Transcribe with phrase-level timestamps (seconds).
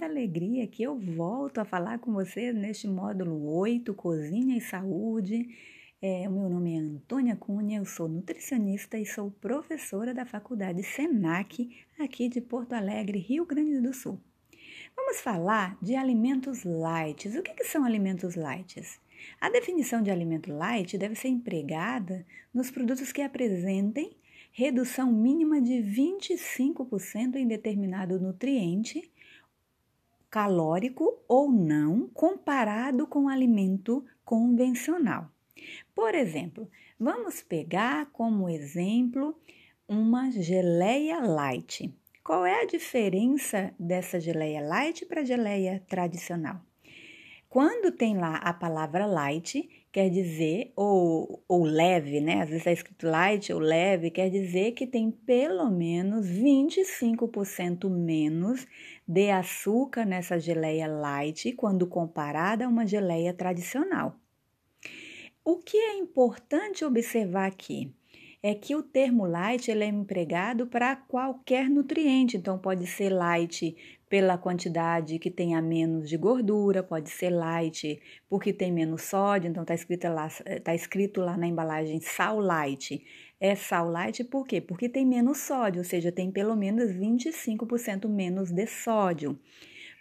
[0.00, 5.46] muita alegria que eu volto a falar com vocês neste módulo 8, Cozinha e Saúde.
[6.00, 10.82] É, o meu nome é Antônia Cunha, eu sou nutricionista e sou professora da Faculdade
[10.82, 11.68] SENAC,
[11.98, 14.18] aqui de Porto Alegre, Rio Grande do Sul.
[14.96, 17.28] Vamos falar de alimentos light.
[17.28, 18.80] O que, que são alimentos light?
[19.38, 24.16] A definição de alimento light deve ser empregada nos produtos que apresentem
[24.52, 29.10] redução mínima de 25% em determinado nutriente,
[30.30, 35.28] calórico ou não, comparado com alimento convencional.
[35.94, 39.36] Por exemplo, vamos pegar como exemplo
[39.88, 41.92] uma geleia light.
[42.22, 46.60] Qual é a diferença dessa geleia light para a geleia tradicional?
[47.48, 52.42] Quando tem lá a palavra light, quer dizer, ou, ou leve, né?
[52.42, 58.66] Às vezes está escrito light ou leve, quer dizer que tem pelo menos 25% menos
[59.06, 64.16] de açúcar nessa geleia light quando comparada a uma geleia tradicional.
[65.44, 67.92] O que é importante observar aqui?
[68.42, 73.76] é que o termo light ele é empregado para qualquer nutriente, então pode ser light
[74.10, 79.62] pela quantidade que tenha menos de gordura, pode ser light porque tem menos sódio, então
[79.62, 80.28] está escrito lá,
[80.64, 83.06] tá escrito lá na embalagem sal light.
[83.38, 84.60] É sal light por quê?
[84.60, 89.38] Porque tem menos sódio, ou seja, tem pelo menos 25% menos de sódio.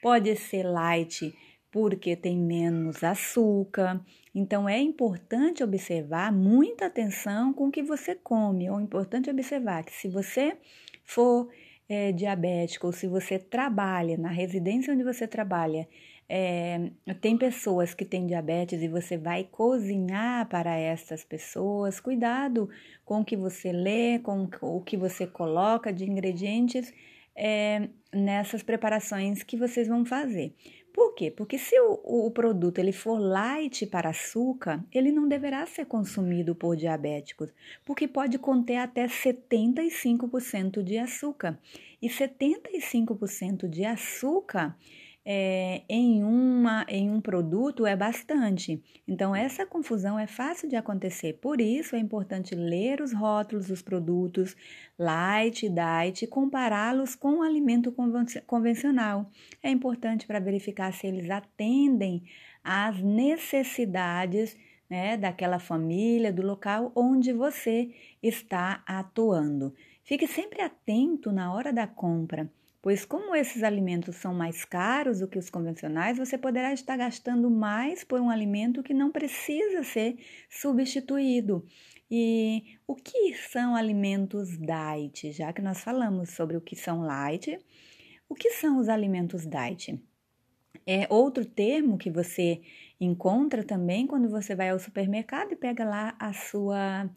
[0.00, 1.34] Pode ser light
[1.70, 4.02] porque tem menos açúcar.
[4.34, 8.68] Então é importante observar muita atenção com o que você come.
[8.68, 10.56] É importante observar que se você
[11.04, 11.50] for
[11.88, 15.88] é, diabético ou se você trabalha na residência onde você trabalha,
[16.28, 16.90] é,
[17.22, 22.00] tem pessoas que têm diabetes e você vai cozinhar para essas pessoas.
[22.00, 22.68] Cuidado
[23.04, 26.92] com o que você lê, com o que você coloca de ingredientes
[27.34, 30.54] é, nessas preparações que vocês vão fazer.
[30.98, 31.30] Por quê?
[31.30, 36.56] Porque se o, o, produto ele for light para açúcar, ele não deverá ser consumido
[36.56, 37.50] por diabéticos,
[37.84, 41.56] porque pode conter até 75% de açúcar.
[42.02, 44.76] E 75% de açúcar
[45.30, 48.82] é, em, uma, em um produto é bastante.
[49.06, 51.34] Então, essa confusão é fácil de acontecer.
[51.34, 54.56] Por isso, é importante ler os rótulos dos produtos
[54.98, 57.94] light diet compará-los com o alimento
[58.46, 59.30] convencional.
[59.62, 62.22] É importante para verificar se eles atendem
[62.64, 64.56] às necessidades
[64.88, 67.90] né, daquela família, do local onde você
[68.22, 69.74] está atuando.
[70.02, 72.50] Fique sempre atento na hora da compra
[72.80, 77.50] pois, como esses alimentos são mais caros do que os convencionais, você poderá estar gastando
[77.50, 80.18] mais por um alimento que não precisa ser
[80.48, 81.64] substituído.
[82.10, 85.32] E o que são alimentos diet?
[85.32, 87.58] Já que nós falamos sobre o que são light,
[88.28, 90.00] o que são os alimentos diet?
[90.86, 92.62] É outro termo que você
[92.98, 97.10] encontra também quando você vai ao supermercado e pega lá a sua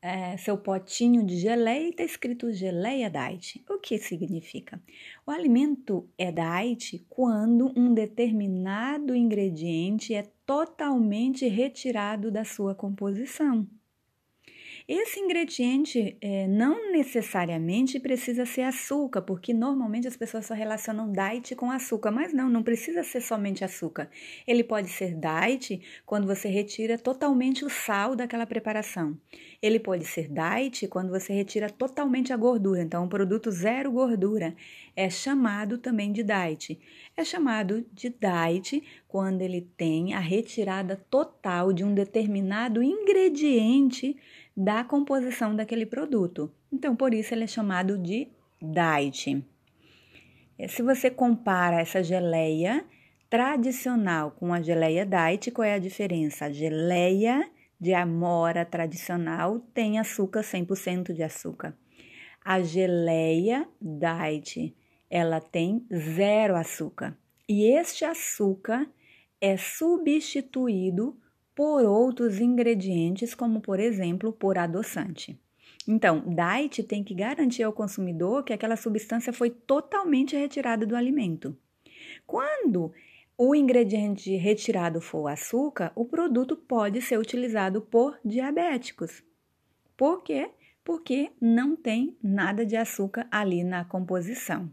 [0.00, 3.64] é, seu potinho de geleia e está escrito geleia diet.
[3.68, 4.80] O que significa?
[5.26, 13.66] O alimento é diet quando um determinado ingrediente é totalmente retirado da sua composição.
[14.88, 21.56] Esse ingrediente é, não necessariamente precisa ser açúcar, porque normalmente as pessoas só relacionam diet
[21.56, 24.08] com açúcar, mas não, não precisa ser somente açúcar.
[24.46, 29.18] Ele pode ser diet quando você retira totalmente o sal daquela preparação.
[29.60, 34.54] Ele pode ser diet quando você retira totalmente a gordura, então um produto zero gordura
[34.94, 36.78] é chamado também de diet.
[37.16, 44.16] É chamado de diet quando ele tem a retirada total de um determinado ingrediente
[44.56, 46.50] da composição daquele produto.
[46.72, 48.28] Então, por isso ele é chamado de
[48.60, 49.44] diet.
[50.58, 52.84] É, se você compara essa geleia
[53.28, 56.46] tradicional com a geleia diet, qual é a diferença?
[56.46, 61.76] A geleia de amora tradicional tem açúcar 100% de açúcar.
[62.42, 64.74] A geleia diet,
[65.10, 67.16] ela tem zero açúcar.
[67.46, 68.88] E este açúcar
[69.40, 71.18] é substituído
[71.56, 75.40] por outros ingredientes, como por exemplo por adoçante.
[75.88, 81.56] Então, diet tem que garantir ao consumidor que aquela substância foi totalmente retirada do alimento.
[82.26, 82.92] Quando
[83.38, 89.22] o ingrediente retirado for o açúcar, o produto pode ser utilizado por diabéticos.
[89.96, 90.50] Por quê?
[90.84, 94.70] Porque não tem nada de açúcar ali na composição.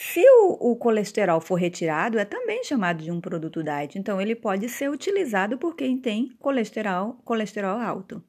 [0.00, 4.36] Se o, o, colesterol for retirado, é também chamado de um produto diet, então ele
[4.36, 8.22] pode ser utilizado por quem tem colesterol, colesterol alto.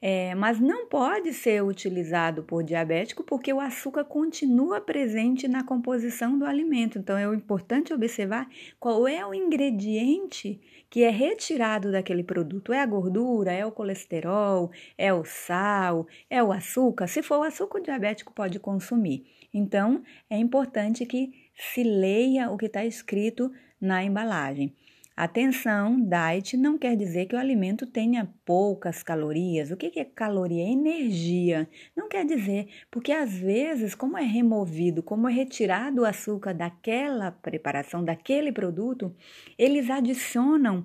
[0.00, 6.36] É, mas não pode ser utilizado por diabético porque o açúcar continua presente na composição
[6.36, 6.98] do alimento.
[6.98, 8.48] Então é importante observar
[8.80, 12.72] qual é o ingrediente que é retirado daquele produto.
[12.72, 17.06] É a gordura, é o colesterol, é o sal, é o açúcar.
[17.06, 19.24] Se for o açúcar, o diabético pode consumir.
[19.52, 23.50] Então é importante que se leia o que está escrito
[23.80, 24.74] na embalagem.
[25.14, 29.70] Atenção, diet não quer dizer que o alimento tenha poucas calorias.
[29.70, 30.64] O que é caloria?
[30.64, 31.68] É energia.
[31.94, 37.30] Não quer dizer, porque às vezes, como é removido, como é retirado o açúcar daquela
[37.30, 39.14] preparação, daquele produto,
[39.58, 40.82] eles adicionam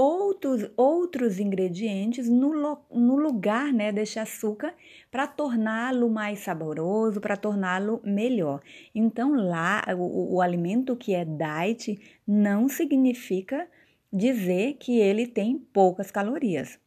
[0.00, 4.74] outros, outros ingredientes no, no lugar né, deste açúcar
[5.10, 8.62] para torná-lo mais saboroso, para torná-lo melhor.
[8.94, 13.68] Então, lá, o, o alimento que é diet não significa
[14.10, 16.78] dizer que ele tem poucas calorias.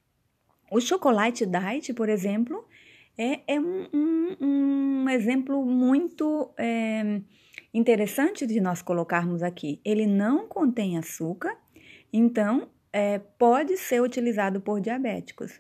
[0.71, 2.65] O chocolate diet, por exemplo,
[3.15, 7.21] é, é um, um, um, exemplo muito é,
[7.71, 9.79] interessante de nós colocarmos aqui.
[9.85, 11.55] Ele não contém açúcar,
[12.11, 15.59] então é, pode ser utilizado por diabéticos.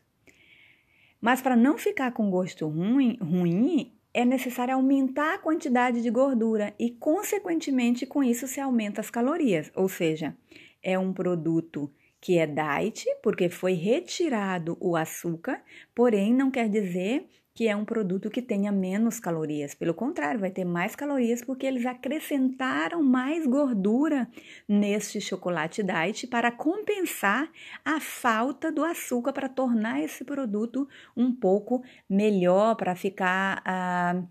[1.19, 6.73] Mas para não ficar com gosto ruim, ruim, é necessário aumentar a quantidade de gordura
[6.77, 9.71] e, consequentemente, com isso se aumenta as calorias.
[9.75, 10.37] Ou seja,
[10.83, 11.91] é um produto
[12.23, 15.61] que é diet, porque foi retirado o açúcar,
[15.93, 19.75] porém não quer dizer que é um produto que tenha menos calorias.
[19.75, 24.29] Pelo contrário, vai ter mais calorias porque eles acrescentaram mais gordura
[24.65, 27.51] neste chocolate diet para compensar
[27.83, 30.87] a falta do açúcar, para tornar esse produto
[31.17, 34.23] um pouco melhor, para ficar ah,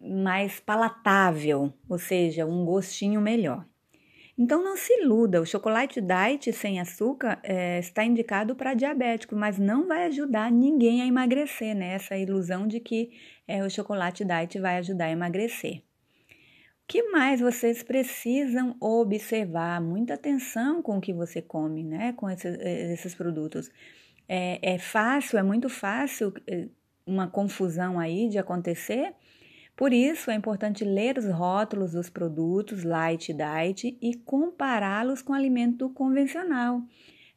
[0.00, 3.66] mais palatável, ou seja, um gostinho melhor.
[4.36, 9.58] Então não se iluda, o chocolate diet sem açúcar é, está indicado para diabético, mas
[9.58, 11.94] não vai ajudar ninguém a emagrecer, né?
[11.94, 13.12] Essa ilusão de que
[13.46, 15.82] é, o chocolate diet vai ajudar a emagrecer.
[16.82, 19.80] O que mais vocês precisam observar?
[19.80, 22.12] Muita atenção com o que você come, né?
[22.14, 23.70] Com esses, esses produtos.
[24.28, 26.34] É, é fácil, é muito fácil
[27.06, 29.14] uma confusão aí de acontecer
[29.76, 35.90] por isso, é importante ler os rótulos dos produtos light diet e compará-los com alimento
[35.90, 36.82] convencional.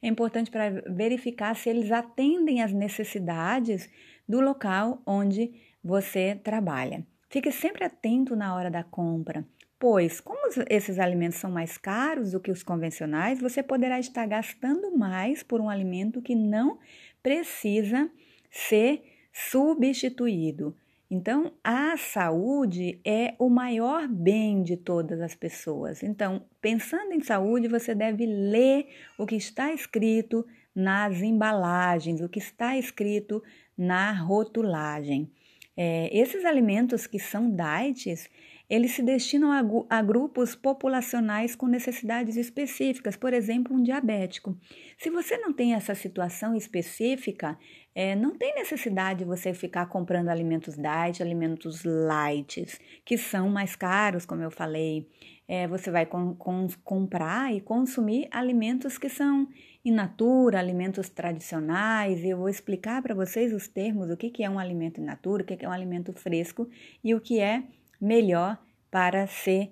[0.01, 3.89] É importante para verificar se eles atendem às necessidades
[4.30, 5.51] do local onde
[5.84, 7.06] você trabalha.
[7.30, 9.44] Fique sempre atento na hora da compra,
[9.80, 14.95] pois, como esses alimentos são mais caros do que os convencionais, você poderá estar gastando
[14.95, 16.78] mais por um alimento que não
[17.24, 18.10] precisa
[18.51, 19.04] ser
[19.34, 20.75] substituído.
[21.09, 26.04] Então, a saúde é o maior bem de todas as pessoas.
[26.04, 28.88] Então, pensando em saúde, você deve ler
[29.18, 30.45] o que está escrito
[30.75, 33.42] nas embalagens, o que está escrito
[33.77, 35.31] na rotulagem.
[35.77, 38.30] É, esses alimentos que são diets,
[38.69, 44.58] eles se destinam a, a, grupos populacionais com necessidades específicas, por exemplo, um diabético.
[44.98, 47.58] Se você não tem essa situação específica,
[47.96, 52.66] é, não tem necessidade de você ficar comprando alimentos diet, alimentos light,
[53.06, 55.10] que são mais caros, como eu falei.
[55.48, 59.48] É, você vai com, com, comprar e consumir alimentos que são
[59.86, 62.22] in natura, alimentos tradicionais.
[62.22, 65.44] Eu vou explicar para vocês os termos, o que, que é um alimento in natura,
[65.44, 66.68] o que, que é um alimento fresco
[67.01, 67.63] e o que é
[68.00, 69.72] melhor para se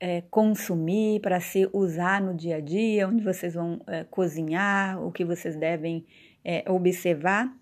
[0.00, 5.10] é, consumir, para se usar no dia a dia, onde vocês vão é, cozinhar, o
[5.10, 6.06] que vocês devem
[6.44, 7.52] é, observar,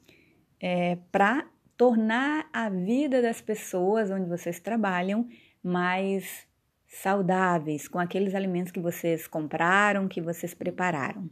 [1.13, 5.29] para tornar a vida das pessoas onde vocês trabalham
[5.63, 6.47] mais
[6.89, 11.29] saudáveis, com aqueles alimentos que vocês compraram, que vocês prepararam.